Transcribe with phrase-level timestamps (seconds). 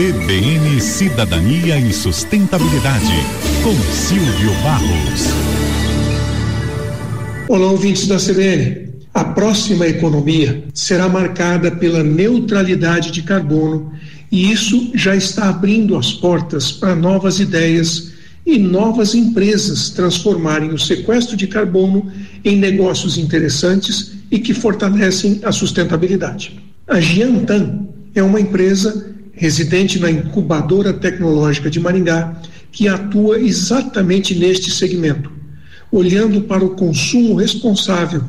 [0.00, 3.12] CBN Cidadania e Sustentabilidade,
[3.62, 5.26] com Silvio Barros.
[7.46, 8.94] Olá, ouvintes da CBN.
[9.12, 13.92] A próxima economia será marcada pela neutralidade de carbono
[14.32, 18.10] e isso já está abrindo as portas para novas ideias
[18.46, 22.10] e novas empresas transformarem o sequestro de carbono
[22.42, 26.58] em negócios interessantes e que fortalecem a sustentabilidade.
[26.88, 27.80] A Giantan
[28.14, 29.10] é uma empresa
[29.40, 32.36] residente na incubadora tecnológica de Maringá,
[32.70, 35.32] que atua exatamente neste segmento,
[35.90, 38.22] olhando para o consumo responsável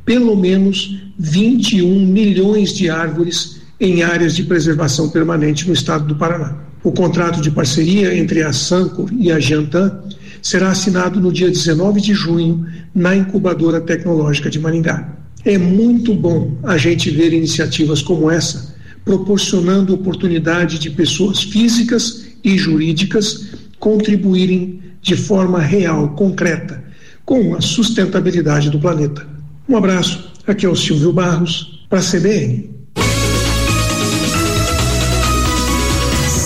[0.06, 6.56] pelo menos 21 milhões de árvores em áreas de preservação permanente no estado do Paraná.
[6.84, 10.04] O contrato de parceria entre a Sancor e a Jantan
[10.42, 15.14] será assinado no dia 19 de junho na incubadora tecnológica de Maringá.
[15.44, 22.58] É muito bom a gente ver iniciativas como essa proporcionando oportunidade de pessoas físicas e
[22.58, 26.84] jurídicas contribuírem de forma real, concreta,
[27.24, 29.28] com a sustentabilidade do planeta.
[29.70, 32.75] Um abraço, aqui é o Silvio Barros, para a CBN.